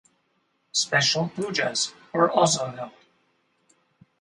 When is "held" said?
2.71-2.89